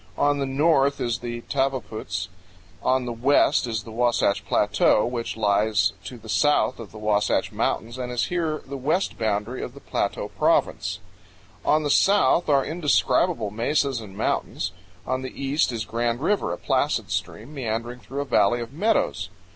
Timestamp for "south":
6.27-6.79, 11.91-12.49